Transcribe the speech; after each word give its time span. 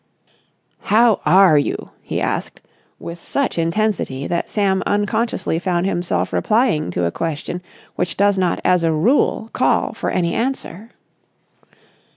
"How 0.79 1.19
are 1.27 1.59
you?" 1.59 1.91
he 2.01 2.19
asked, 2.19 2.59
with 2.97 3.21
such 3.21 3.59
intensity 3.59 4.25
that 4.25 4.49
Sam 4.49 4.81
unconsciously 4.87 5.59
found 5.59 5.85
himself 5.85 6.33
replying 6.33 6.89
to 6.89 7.05
a 7.05 7.11
question 7.11 7.61
which 7.97 8.17
does 8.17 8.35
not 8.35 8.59
as 8.65 8.83
a 8.83 8.91
rule 8.91 9.51
call 9.53 9.93
for 9.93 10.09
any 10.09 10.33
answer. 10.33 10.89